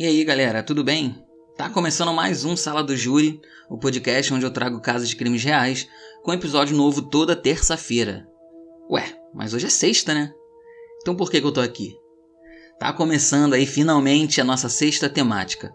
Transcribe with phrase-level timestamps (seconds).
[0.00, 1.14] E aí, galera, tudo bem?
[1.58, 3.38] Tá começando mais um Sala do Júri,
[3.68, 5.86] o podcast onde eu trago casos de crimes reais,
[6.22, 8.26] com episódio novo toda terça-feira.
[8.90, 10.32] Ué, mas hoje é sexta, né?
[11.02, 11.94] Então por que, que eu tô aqui?
[12.78, 15.70] Tá começando aí finalmente a nossa sexta temática.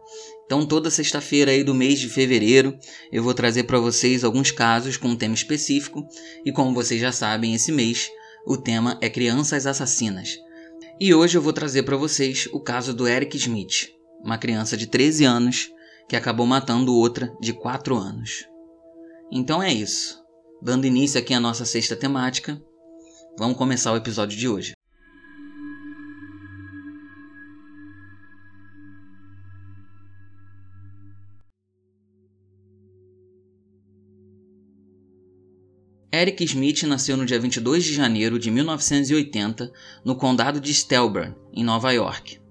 [0.48, 2.76] Então toda sexta-feira aí do mês de fevereiro
[3.12, 6.04] eu vou trazer para vocês alguns casos com um tema específico
[6.44, 8.10] e como vocês já sabem, esse mês
[8.48, 10.36] o tema é crianças assassinas.
[11.00, 13.94] E hoje eu vou trazer para vocês o caso do Eric Smith,
[14.26, 15.70] uma criança de 13 anos
[16.10, 18.46] que acabou matando outra de 4 anos.
[19.32, 20.20] Então é isso.
[20.62, 22.60] Dando início aqui à nossa sexta temática,
[23.38, 24.74] vamos começar o episódio de hoje.
[36.12, 39.72] Eric Smith nasceu no dia 22 de janeiro de 1980
[40.04, 42.45] no condado de Stelburne, em Nova York.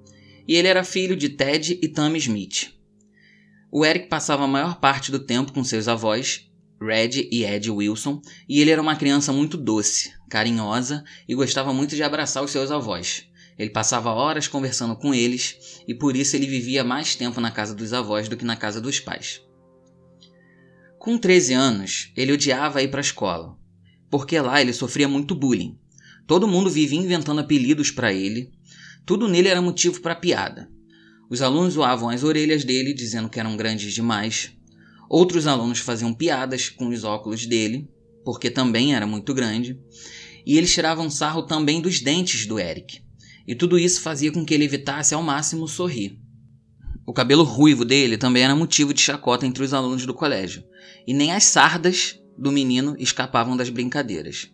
[0.46, 2.72] E ele era filho de Ted e Tammy Smith.
[3.72, 6.48] O Eric passava a maior parte do tempo com seus avós,
[6.80, 11.96] Red e Ed Wilson, e ele era uma criança muito doce, carinhosa e gostava muito
[11.96, 13.27] de abraçar os seus avós.
[13.58, 17.74] Ele passava horas conversando com eles e por isso ele vivia mais tempo na casa
[17.74, 19.41] dos avós do que na casa dos pais.
[20.98, 23.56] Com 13 anos, ele odiava ir para a escola,
[24.10, 25.78] porque lá ele sofria muito bullying.
[26.26, 28.50] Todo mundo vivia inventando apelidos para ele,
[29.06, 30.70] tudo nele era motivo para piada.
[31.30, 34.52] Os alunos zoavam as orelhas dele, dizendo que eram grandes demais.
[35.08, 37.88] Outros alunos faziam piadas com os óculos dele,
[38.25, 39.78] porque também era muito grande.
[40.47, 43.02] E eles tiravam sarro também dos dentes do Eric.
[43.47, 46.19] E tudo isso fazia com que ele evitasse ao máximo sorrir.
[47.06, 50.64] O cabelo ruivo dele também era motivo de chacota entre os alunos do colégio,
[51.06, 54.50] e nem as sardas do menino escapavam das brincadeiras.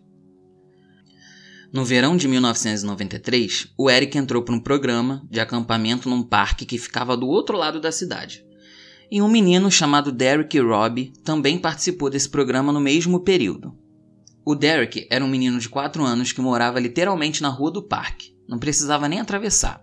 [1.73, 6.77] No verão de 1993, o Eric entrou para um programa de acampamento num parque que
[6.77, 8.45] ficava do outro lado da cidade.
[9.09, 13.73] E um menino chamado Derek Robb também participou desse programa no mesmo período.
[14.45, 18.35] O Derek era um menino de 4 anos que morava literalmente na rua do parque,
[18.49, 19.81] não precisava nem atravessar.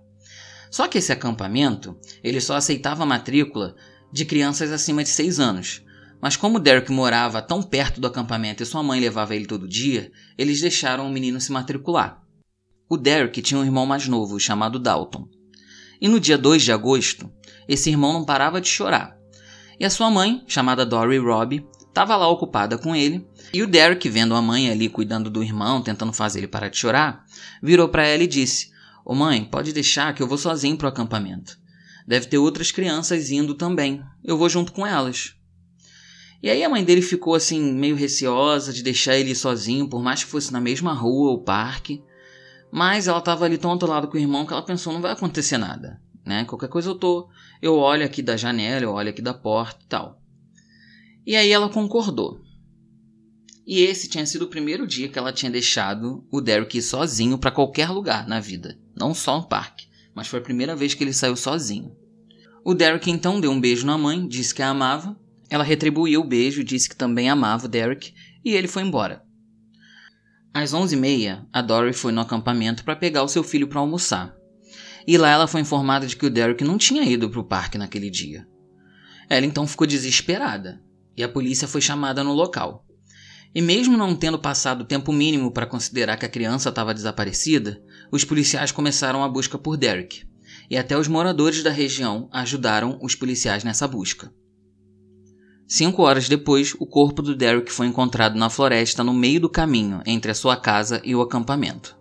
[0.70, 3.74] Só que esse acampamento, ele só aceitava matrícula
[4.12, 5.82] de crianças acima de 6 anos.
[6.20, 10.10] Mas como Derek morava tão perto do acampamento e sua mãe levava ele todo dia,
[10.36, 12.22] eles deixaram o menino se matricular.
[12.88, 15.28] O Derek tinha um irmão mais novo, chamado Dalton.
[16.00, 17.30] E no dia 2 de agosto,
[17.68, 19.16] esse irmão não parava de chorar.
[19.78, 24.08] E a sua mãe, chamada Dory Robb, estava lá ocupada com ele, e o Derek,
[24.08, 27.24] vendo a mãe ali cuidando do irmão, tentando fazer ele parar de chorar,
[27.62, 28.70] virou para ela e disse:
[29.04, 31.58] Ô mãe, pode deixar que eu vou sozinho pro acampamento.
[32.06, 34.02] Deve ter outras crianças indo também.
[34.24, 35.37] Eu vou junto com elas.
[36.42, 40.22] E aí a mãe dele ficou assim, meio receosa de deixar ele sozinho, por mais
[40.22, 42.02] que fosse na mesma rua ou parque.
[42.70, 45.58] Mas ela estava ali tão atolada com o irmão que ela pensou, não vai acontecer
[45.58, 46.00] nada.
[46.24, 46.44] Né?
[46.44, 47.28] Qualquer coisa eu tô.
[47.60, 50.22] Eu olho aqui da janela, eu olho aqui da porta e tal.
[51.26, 52.40] E aí ela concordou.
[53.66, 57.36] E esse tinha sido o primeiro dia que ela tinha deixado o Derek ir sozinho
[57.36, 61.04] para qualquer lugar na vida, não só no parque, mas foi a primeira vez que
[61.04, 61.94] ele saiu sozinho.
[62.64, 65.14] O Derek então deu um beijo na mãe, disse que a amava.
[65.50, 68.12] Ela retribuiu o beijo, disse que também amava o Derek
[68.44, 69.22] e ele foi embora.
[70.52, 74.34] Às 11h30, a Dory foi no acampamento para pegar o seu filho para almoçar.
[75.06, 77.78] E lá ela foi informada de que o Derek não tinha ido para o parque
[77.78, 78.46] naquele dia.
[79.28, 80.82] Ela então ficou desesperada
[81.16, 82.84] e a polícia foi chamada no local.
[83.54, 87.82] E mesmo não tendo passado o tempo mínimo para considerar que a criança estava desaparecida,
[88.12, 90.28] os policiais começaram a busca por Derek.
[90.70, 94.30] E até os moradores da região ajudaram os policiais nessa busca.
[95.70, 100.00] Cinco horas depois, o corpo do Derek foi encontrado na floresta no meio do caminho
[100.06, 101.94] entre a sua casa e o acampamento.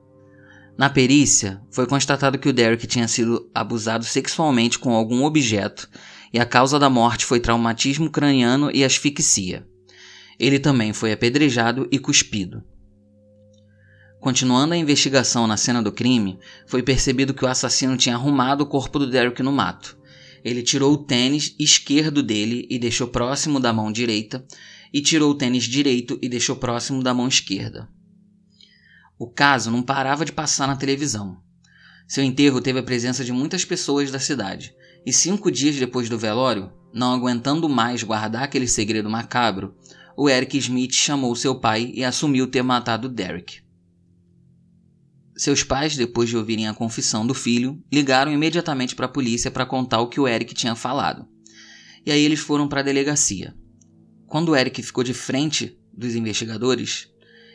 [0.78, 5.90] Na perícia, foi constatado que o Derek tinha sido abusado sexualmente com algum objeto
[6.32, 9.68] e a causa da morte foi traumatismo craniano e asfixia.
[10.40, 12.64] Ele também foi apedrejado e cuspido.
[14.22, 18.68] Continuando a investigação na cena do crime, foi percebido que o assassino tinha arrumado o
[18.68, 19.97] corpo do Derek no mato.
[20.44, 24.46] Ele tirou o tênis esquerdo dele e deixou próximo da mão direita,
[24.94, 27.90] e tirou o tênis direito e deixou próximo da mão esquerda.
[29.20, 31.38] O caso não parava de passar na televisão.
[32.08, 34.74] Seu enterro teve a presença de muitas pessoas da cidade,
[35.06, 39.76] e cinco dias depois do velório, não aguentando mais guardar aquele segredo macabro,
[40.16, 43.62] o Eric Smith chamou seu pai e assumiu ter matado Derek.
[45.38, 49.68] Seus pais, depois de ouvirem a confissão do filho, ligaram imediatamente para a polícia para
[49.68, 51.28] contar o que o Eric tinha falado.
[52.04, 53.54] E aí eles foram para a delegacia.
[54.26, 57.08] Quando o Eric ficou de frente dos investigadores,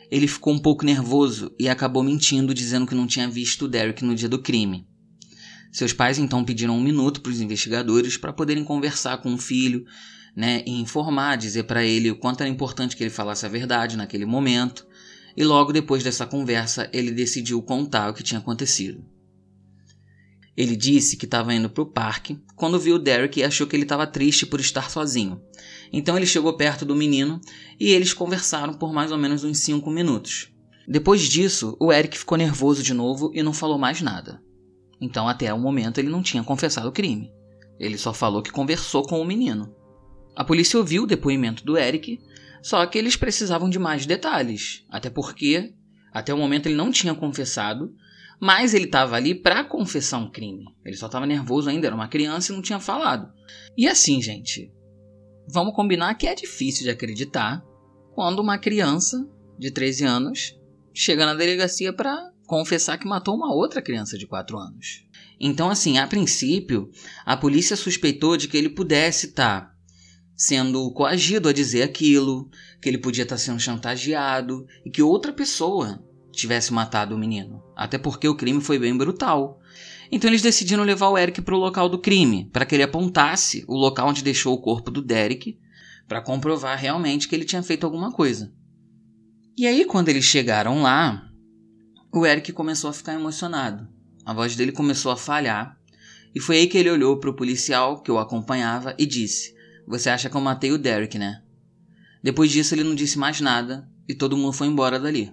[0.08, 4.04] ele ficou um pouco nervoso e acabou mentindo dizendo que não tinha visto o Derek
[4.04, 4.86] no dia do crime.
[5.72, 9.84] Seus pais então pediram um minuto para os investigadores para poderem conversar com o filho,
[10.36, 13.96] né, e informar, dizer para ele o quanto era importante que ele falasse a verdade
[13.96, 14.86] naquele momento.
[15.36, 19.04] E logo depois dessa conversa, ele decidiu contar o que tinha acontecido.
[20.56, 23.84] Ele disse que estava indo para o parque quando viu Derek e achou que ele
[23.84, 25.40] estava triste por estar sozinho.
[25.90, 27.40] Então ele chegou perto do menino
[27.80, 30.52] e eles conversaram por mais ou menos uns 5 minutos.
[30.86, 34.42] Depois disso, o Eric ficou nervoso de novo e não falou mais nada.
[35.00, 37.32] Então, até o momento, ele não tinha confessado o crime.
[37.78, 39.74] Ele só falou que conversou com o menino.
[40.36, 42.20] A polícia ouviu o depoimento do Eric,
[42.62, 45.74] só que eles precisavam de mais detalhes, até porque,
[46.12, 47.92] até o momento, ele não tinha confessado
[48.44, 50.64] mas ele estava ali para confessar um crime.
[50.84, 53.32] Ele só estava nervoso ainda, era uma criança e não tinha falado.
[53.78, 54.68] E assim, gente,
[55.46, 57.64] vamos combinar que é difícil de acreditar
[58.16, 59.24] quando uma criança
[59.56, 60.60] de 13 anos
[60.92, 65.04] chega na delegacia para confessar que matou uma outra criança de 4 anos.
[65.38, 66.90] Então, assim, a princípio,
[67.24, 69.71] a polícia suspeitou de que ele pudesse estar tá
[70.36, 72.48] sendo coagido a dizer aquilo,
[72.80, 76.02] que ele podia estar tá sendo chantageado e que outra pessoa
[76.32, 79.60] tivesse matado o menino, até porque o crime foi bem brutal.
[80.10, 83.64] Então eles decidiram levar o Eric para o local do crime, para que ele apontasse
[83.68, 85.58] o local onde deixou o corpo do Derek,
[86.08, 88.52] para comprovar realmente que ele tinha feito alguma coisa.
[89.56, 91.30] E aí, quando eles chegaram lá,
[92.12, 93.88] o Eric começou a ficar emocionado.
[94.24, 95.78] A voz dele começou a falhar,
[96.34, 99.51] e foi aí que ele olhou para o policial que o acompanhava e disse:
[99.86, 101.42] Você acha que eu matei o Derek, né?
[102.22, 105.32] Depois disso, ele não disse mais nada e todo mundo foi embora dali.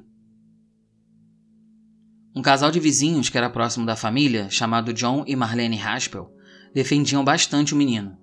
[2.35, 6.33] Um casal de vizinhos que era próximo da família, chamado John e Marlene Haspel,
[6.73, 8.17] defendiam bastante o menino.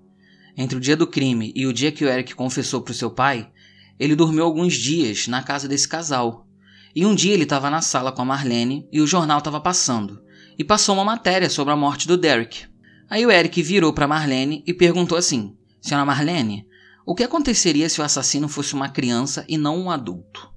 [0.57, 3.11] Entre o dia do crime e o dia que o Eric confessou para o seu
[3.11, 3.51] pai,
[3.99, 6.47] ele dormiu alguns dias na casa desse casal.
[6.95, 10.23] E um dia ele estava na sala com a Marlene e o jornal estava passando,
[10.59, 12.65] e passou uma matéria sobre a morte do Derek.
[13.11, 15.57] Aí o Eric virou para Marlene e perguntou assim:
[15.87, 16.67] Senhora Marlene,
[17.07, 20.53] o que aconteceria se o assassino fosse uma criança e não um adulto?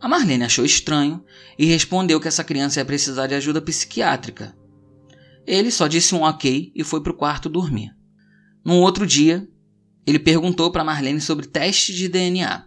[0.00, 1.22] A Marlene achou estranho
[1.58, 4.56] e respondeu que essa criança ia precisar de ajuda psiquiátrica.
[5.46, 7.94] Ele só disse um ok e foi para o quarto dormir.
[8.64, 9.46] Num outro dia,
[10.06, 12.64] ele perguntou para Marlene sobre teste de DNA.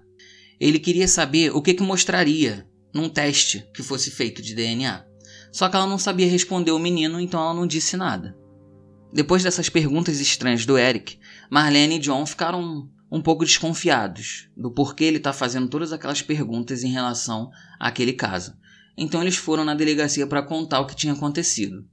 [0.59, 5.03] Ele queria saber o que, que mostraria num teste que fosse feito de DNA.
[5.51, 8.37] Só que ela não sabia responder o menino, então ela não disse nada.
[9.11, 11.17] Depois dessas perguntas estranhas do Eric,
[11.49, 16.83] Marlene e John ficaram um pouco desconfiados do porquê ele está fazendo todas aquelas perguntas
[16.83, 17.49] em relação
[17.79, 18.55] àquele caso.
[18.97, 21.85] Então eles foram na delegacia para contar o que tinha acontecido.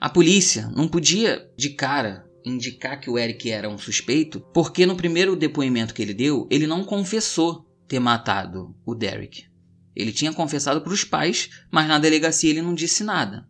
[0.00, 4.96] A polícia não podia, de cara, indicar que o Eric era um suspeito, porque no
[4.96, 9.46] primeiro depoimento que ele deu, ele não confessou ter matado o Derek.
[9.94, 13.48] Ele tinha confessado para os pais, mas na delegacia ele não disse nada.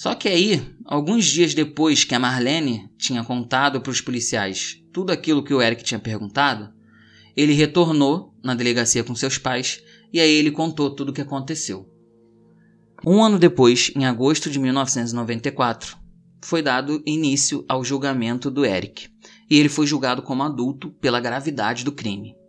[0.00, 5.12] Só que aí, alguns dias depois que a Marlene tinha contado para os policiais tudo
[5.12, 6.72] aquilo que o Eric tinha perguntado,
[7.36, 11.86] ele retornou na delegacia com seus pais e aí ele contou tudo o que aconteceu.
[13.04, 15.98] Um ano depois, em agosto de 1994,
[16.42, 19.10] foi dado início ao julgamento do Eric
[19.50, 22.39] e ele foi julgado como adulto pela gravidade do crime.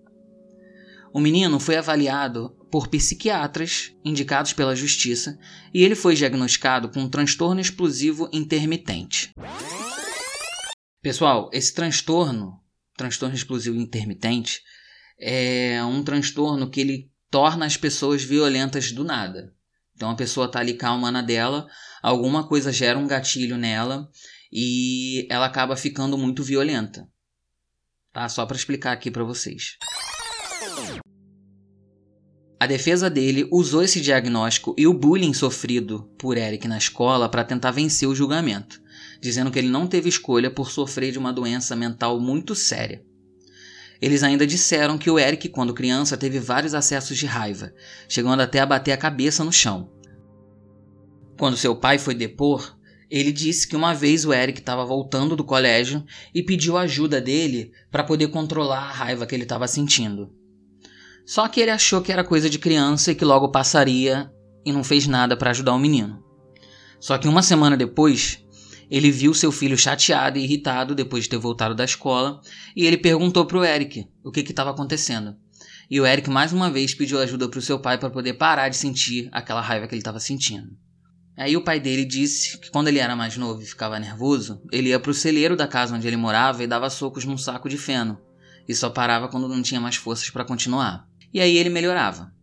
[1.14, 5.38] O menino foi avaliado por psiquiatras indicados pela justiça
[5.74, 9.34] e ele foi diagnosticado com um transtorno explosivo intermitente.
[11.02, 12.62] Pessoal, esse transtorno,
[12.96, 14.62] transtorno explosivo intermitente,
[15.20, 19.54] é um transtorno que ele torna as pessoas violentas do nada.
[19.94, 21.68] Então a pessoa está ali calma na dela,
[22.02, 24.10] alguma coisa gera um gatilho nela
[24.52, 27.06] e ela acaba ficando muito violenta.
[28.14, 28.30] Tá?
[28.30, 29.78] Só para explicar aqui para vocês.
[32.62, 37.44] A defesa dele usou esse diagnóstico e o bullying sofrido por Eric na escola para
[37.44, 38.80] tentar vencer o julgamento
[39.20, 43.04] dizendo que ele não teve escolha por sofrer de uma doença mental muito séria.
[44.02, 47.72] Eles ainda disseram que o Eric, quando criança, teve vários acessos de raiva,
[48.10, 49.92] chegando até a bater a cabeça no chão.
[51.38, 52.78] Quando seu pai foi depor,
[53.12, 56.04] ele disse que uma vez o Eric estava voltando do colégio
[56.34, 60.41] e pediu ajuda dele para poder controlar a raiva que ele estava sentindo.
[61.26, 64.32] Só que ele achou que era coisa de criança e que logo passaria
[64.66, 66.24] e não fez nada para ajudar o menino.
[67.00, 68.44] Só que uma semana depois,
[68.90, 72.42] ele viu seu filho chateado e irritado depois de ter voltado da escola
[72.76, 75.36] e ele perguntou para o Eric o que estava acontecendo.
[75.90, 78.70] E o Eric mais uma vez pediu ajuda para o seu pai para poder parar
[78.70, 80.70] de sentir aquela raiva que ele estava sentindo.
[81.38, 84.90] Aí o pai dele disse que quando ele era mais novo e ficava nervoso, ele
[84.90, 87.78] ia para o celeiro da casa onde ele morava e dava socos num saco de
[87.78, 88.20] feno,
[88.68, 91.11] e só parava quando não tinha mais forças para continuar.
[91.34, 92.34] E aí ele melhorava.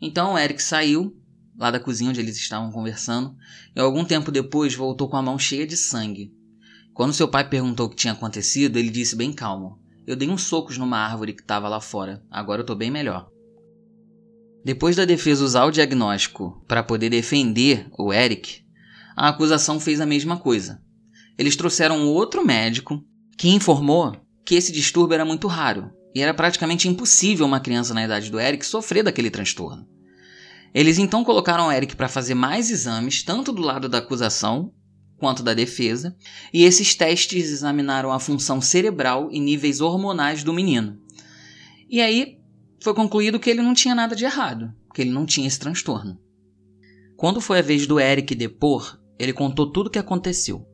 [0.00, 1.16] Então o Eric saiu
[1.60, 3.36] lá da cozinha onde eles estavam conversando,
[3.76, 6.32] e algum tempo depois voltou com a mão cheia de sangue.
[6.94, 10.42] Quando seu pai perguntou o que tinha acontecido, ele disse bem calmo: Eu dei uns
[10.42, 13.28] socos numa árvore que estava lá fora, agora eu tô bem melhor.
[14.64, 18.64] Depois da defesa usar o diagnóstico para poder defender o Eric,
[19.14, 20.82] a acusação fez a mesma coisa.
[21.36, 23.02] Eles trouxeram outro médico
[23.36, 28.04] que informou que esse distúrbio era muito raro e era praticamente impossível uma criança na
[28.04, 29.86] idade do Eric sofrer daquele transtorno.
[30.74, 34.72] Eles então colocaram o Eric para fazer mais exames, tanto do lado da acusação
[35.16, 36.16] quanto da defesa,
[36.52, 40.98] e esses testes examinaram a função cerebral e níveis hormonais do menino.
[41.88, 42.38] E aí
[42.82, 46.18] foi concluído que ele não tinha nada de errado, que ele não tinha esse transtorno.
[47.16, 50.66] Quando foi a vez do Eric depor, ele contou tudo o que aconteceu.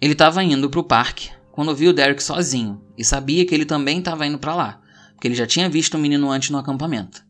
[0.00, 3.64] Ele estava indo para o parque quando viu o Derek sozinho e sabia que ele
[3.64, 4.80] também estava indo para lá,
[5.14, 7.24] porque ele já tinha visto o menino antes no acampamento.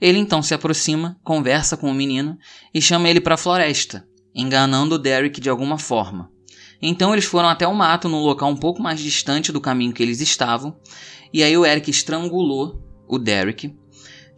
[0.00, 2.38] Ele então se aproxima, conversa com o menino
[2.72, 6.30] e chama ele para a floresta, enganando o Derek de alguma forma.
[6.80, 10.02] Então eles foram até o mato num local um pouco mais distante do caminho que
[10.02, 10.74] eles estavam,
[11.30, 13.76] e aí o Eric estrangulou o Derek,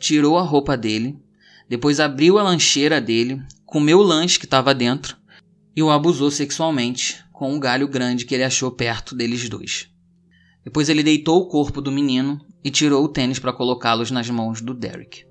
[0.01, 1.17] tirou a roupa dele,
[1.69, 5.17] depois abriu a lancheira dele, comeu o lanche que estava dentro
[5.77, 9.92] e o abusou sexualmente com um galho grande que ele achou perto deles dois.
[10.65, 14.61] Depois ele deitou o corpo do menino e tirou o tênis para colocá-los nas mãos
[14.61, 15.25] do Derek.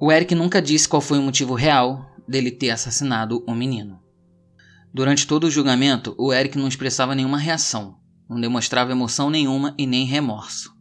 [0.00, 4.00] O Eric nunca disse qual foi o motivo real dele ter assassinado o menino.
[4.92, 7.96] Durante todo o julgamento, o Eric não expressava nenhuma reação,
[8.28, 10.72] não demonstrava emoção nenhuma e nem remorso.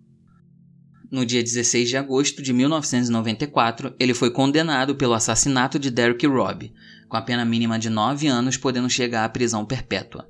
[1.11, 6.73] No dia 16 de agosto de 1994, ele foi condenado pelo assassinato de Derek Robb,
[7.09, 10.29] com a pena mínima de 9 anos, podendo chegar à prisão perpétua.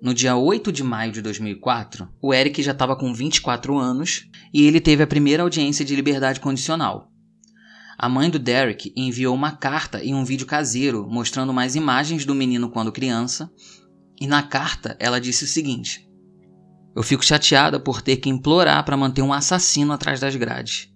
[0.00, 4.62] No dia 8 de maio de 2004, o Eric já estava com 24 anos e
[4.62, 7.10] ele teve a primeira audiência de liberdade condicional.
[7.98, 12.34] A mãe do Derek enviou uma carta e um vídeo caseiro mostrando mais imagens do
[12.34, 13.50] menino quando criança,
[14.20, 16.06] e na carta ela disse o seguinte:
[16.96, 20.88] eu fico chateada por ter que implorar para manter um assassino atrás das grades.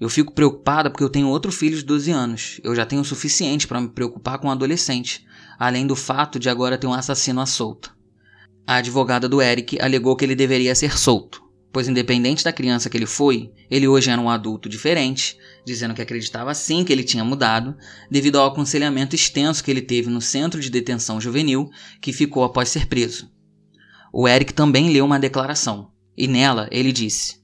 [0.00, 2.60] Eu fico preocupada porque eu tenho outro filho de 12 anos.
[2.64, 5.24] Eu já tenho o suficiente para me preocupar com um adolescente,
[5.56, 7.90] além do fato de agora ter um assassino à solta.
[8.66, 11.42] A advogada do Eric alegou que ele deveria ser solto,
[11.72, 16.02] pois, independente da criança que ele foi, ele hoje era um adulto diferente, dizendo que
[16.02, 17.76] acreditava sim que ele tinha mudado,
[18.10, 21.68] devido ao aconselhamento extenso que ele teve no centro de detenção juvenil
[22.00, 23.32] que ficou após ser preso
[24.12, 27.36] o Eric também leu uma declaração, e nela ele disse: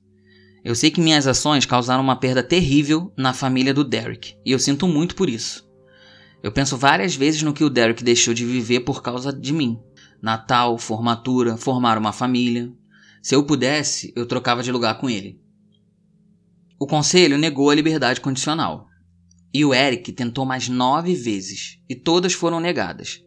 [0.62, 4.58] Eu sei que minhas ações causaram uma perda terrível na família do Derek, e eu
[4.58, 5.66] sinto muito por isso.
[6.42, 9.80] Eu penso várias vezes no que o Derek deixou de viver por causa de mim.
[10.20, 12.72] Natal, formatura, formar uma família.
[13.22, 15.40] Se eu pudesse, eu trocava de lugar com ele.
[16.78, 18.88] O conselho negou a liberdade condicional.
[19.52, 23.24] E o Eric tentou mais nove vezes, e todas foram negadas.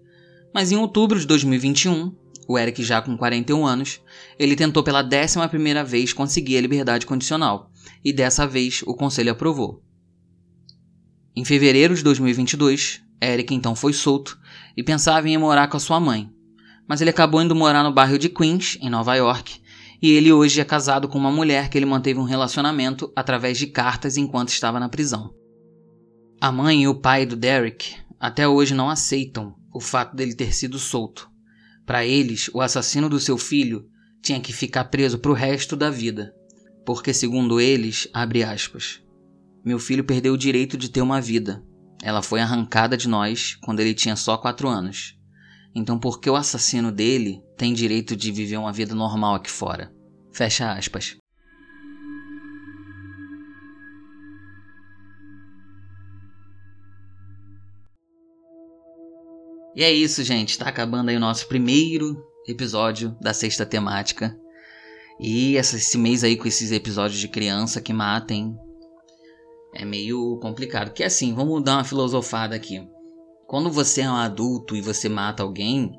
[0.54, 2.16] Mas em outubro de 2021,
[2.48, 4.02] o Eric já com 41 anos,
[4.38, 7.72] ele tentou pela décima primeira vez conseguir a liberdade condicional,
[8.04, 9.82] e dessa vez o conselho aprovou.
[11.36, 14.38] Em fevereiro de 2022, Eric então foi solto
[14.76, 16.30] e pensava em ir morar com a sua mãe,
[16.88, 19.62] mas ele acabou indo morar no bairro de Queens, em Nova York,
[20.02, 23.68] e ele hoje é casado com uma mulher que ele manteve um relacionamento através de
[23.68, 25.34] cartas enquanto estava na prisão.
[26.40, 30.54] A mãe e o pai do Derek até hoje não aceitam o fato dele ter
[30.54, 31.32] sido solto,
[31.86, 33.86] para eles, o assassino do seu filho
[34.22, 36.34] tinha que ficar preso para o resto da vida,
[36.86, 39.02] porque, segundo eles, abre aspas,
[39.66, 41.64] meu filho perdeu o direito de ter uma vida.
[42.02, 45.18] Ela foi arrancada de nós quando ele tinha só quatro anos.
[45.74, 49.94] Então, por que o assassino dele tem direito de viver uma vida normal aqui fora?
[50.32, 51.18] Fecha aspas.
[59.74, 60.58] E é isso, gente.
[60.58, 64.38] Tá acabando aí o nosso primeiro episódio da sexta temática.
[65.20, 68.58] E esse mês aí com esses episódios de criança que matem
[69.74, 70.92] é meio complicado.
[70.92, 72.86] Que assim, vamos dar uma filosofada aqui.
[73.52, 75.92] Quando você é um adulto e você mata alguém,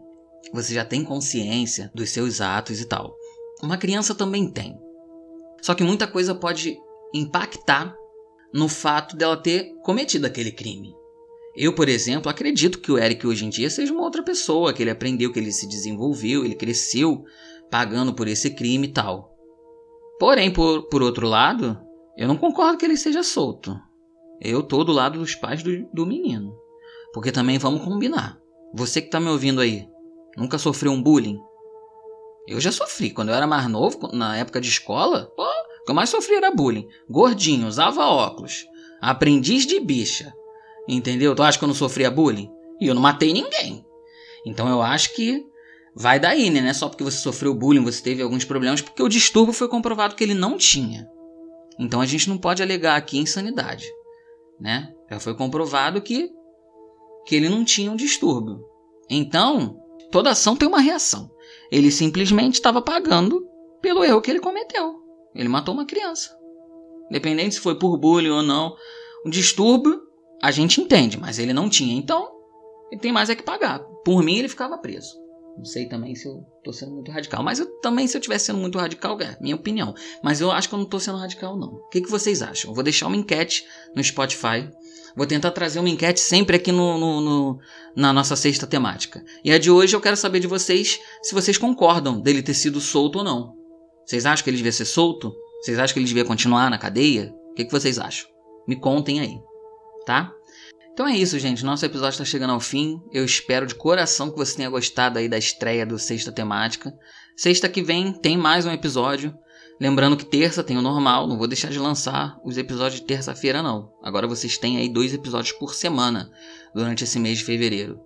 [0.54, 3.14] você já tem consciência dos seus atos e tal.
[3.62, 4.74] Uma criança também tem.
[5.60, 6.78] Só que muita coisa pode
[7.12, 7.94] impactar
[8.54, 10.94] no fato dela ter cometido aquele crime.
[11.54, 14.82] Eu, por exemplo, acredito que o Eric hoje em dia seja uma outra pessoa, que
[14.82, 17.22] ele aprendeu, que ele se desenvolveu, ele cresceu
[17.70, 19.36] pagando por esse crime e tal.
[20.18, 21.78] Porém, por, por outro lado,
[22.16, 23.78] eu não concordo que ele seja solto.
[24.40, 26.61] Eu tô do lado dos pais do, do menino.
[27.12, 28.38] Porque também vamos combinar.
[28.74, 29.86] Você que tá me ouvindo aí,
[30.36, 31.38] nunca sofreu um bullying?
[32.46, 33.10] Eu já sofri.
[33.10, 36.34] Quando eu era mais novo, na época de escola, pô, o que eu mais sofri
[36.34, 36.86] era bullying.
[37.08, 38.64] Gordinho, usava óculos.
[39.00, 40.32] Aprendiz de bicha.
[40.88, 41.34] Entendeu?
[41.34, 42.50] Tu acha que eu não sofria bullying?
[42.80, 43.84] E eu não matei ninguém.
[44.44, 45.44] Então eu acho que
[45.94, 46.60] vai daí, né?
[46.60, 49.68] Não é só porque você sofreu bullying, você teve alguns problemas, porque o distúrbio foi
[49.68, 51.08] comprovado que ele não tinha.
[51.78, 53.86] Então a gente não pode alegar aqui insanidade,
[54.60, 54.92] né?
[55.10, 56.30] Já foi comprovado que,
[57.24, 58.64] que ele não tinha um distúrbio.
[59.08, 59.78] Então,
[60.10, 61.30] toda ação tem uma reação.
[61.70, 63.46] Ele simplesmente estava pagando
[63.80, 64.96] pelo erro que ele cometeu.
[65.34, 66.36] Ele matou uma criança.
[67.10, 68.76] Independente se foi por bullying ou não,
[69.24, 70.00] um distúrbio
[70.42, 71.94] a gente entende, mas ele não tinha.
[71.94, 72.28] Então,
[72.90, 73.78] ele tem mais é que pagar.
[74.04, 75.21] Por mim, ele ficava preso.
[75.56, 77.42] Não sei também se eu tô sendo muito radical.
[77.42, 79.94] Mas eu também, se eu tivesse sendo muito radical, é minha opinião.
[80.22, 81.68] Mas eu acho que eu não tô sendo radical, não.
[81.68, 82.70] O que, que vocês acham?
[82.70, 84.70] Eu vou deixar uma enquete no Spotify.
[85.14, 87.58] Vou tentar trazer uma enquete sempre aqui no, no, no,
[87.94, 89.22] na nossa sexta temática.
[89.44, 92.80] E a de hoje eu quero saber de vocês se vocês concordam dele ter sido
[92.80, 93.54] solto ou não.
[94.06, 95.32] Vocês acham que ele devia ser solto?
[95.60, 97.32] Vocês acham que ele devia continuar na cadeia?
[97.50, 98.26] O que, que vocês acham?
[98.66, 99.38] Me contem aí,
[100.06, 100.32] tá?
[100.92, 101.64] Então é isso, gente.
[101.64, 103.00] Nosso episódio está chegando ao fim.
[103.10, 106.92] Eu espero de coração que você tenha gostado aí da estreia do Sexta Temática.
[107.34, 109.34] Sexta que vem tem mais um episódio.
[109.80, 113.62] Lembrando que terça tem o normal, não vou deixar de lançar os episódios de terça-feira
[113.62, 113.90] não.
[114.02, 116.30] Agora vocês têm aí dois episódios por semana
[116.74, 117.98] durante esse mês de fevereiro.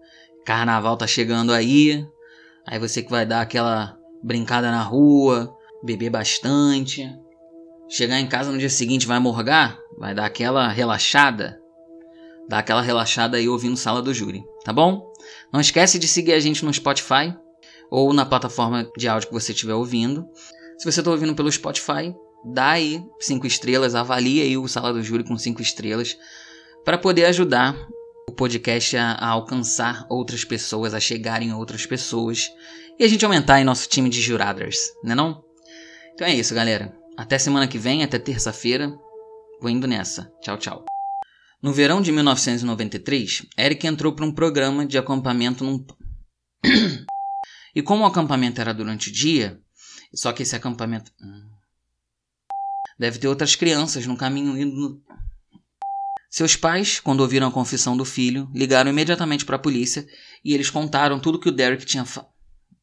[0.44, 2.06] Carnaval tá chegando aí.
[2.66, 5.52] Aí você que vai dar aquela brincada na rua,
[5.82, 7.12] beber bastante.
[7.88, 11.60] Chegar em casa no dia seguinte vai morgar, vai dar aquela relaxada,
[12.48, 15.12] dá aquela relaxada aí ouvindo Sala do Júri, tá bom?
[15.52, 17.34] Não esquece de seguir a gente no Spotify
[17.90, 20.26] ou na plataforma de áudio que você estiver ouvindo.
[20.78, 25.02] Se você está ouvindo pelo Spotify, dá aí cinco estrelas, avalie aí o Sala do
[25.02, 26.16] Júri com cinco estrelas
[26.84, 27.76] para poder ajudar
[28.28, 32.50] o podcast a, a, alcançar outras pessoas, a chegarem a outras pessoas
[32.98, 35.44] e a gente aumentar aí nosso time de juradas, né não?
[36.14, 36.96] Então é isso, galera.
[37.16, 38.96] Até semana que vem, até terça-feira.
[39.60, 40.30] Vou indo nessa.
[40.40, 40.95] Tchau, tchau.
[41.66, 45.84] No verão de 1993, Eric entrou para um programa de acampamento num.
[47.74, 49.60] e como o acampamento era durante o dia,
[50.14, 51.10] só que esse acampamento.
[51.20, 51.50] Hum,
[52.96, 54.76] deve ter outras crianças no caminho indo.
[54.76, 55.02] No...
[56.30, 60.06] Seus pais, quando ouviram a confissão do filho, ligaram imediatamente para a polícia
[60.44, 62.04] e eles contaram tudo que o Derek tinha.
[62.04, 62.28] Fa...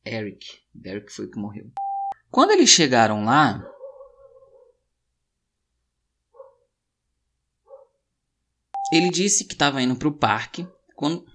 [0.06, 0.46] Eric.
[0.76, 1.72] Derek foi que morreu.
[2.30, 3.66] Quando eles chegaram lá,
[8.94, 11.26] Ele disse que estava indo para o parque quando.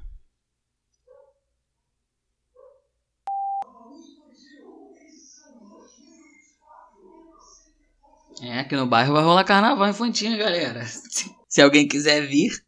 [8.40, 10.86] É, aqui no bairro vai rolar carnaval infantil, galera.
[11.48, 12.64] Se alguém quiser vir,